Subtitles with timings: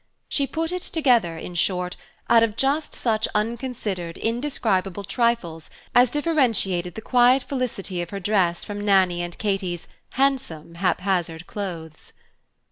[0.27, 1.95] she put it together, in short,
[2.27, 8.63] out of just such unconsidered indescribable trifles as differentiated the quiet felicity of her dress
[8.63, 12.13] from Nannie and Katy's "handsome" haphazard clothes.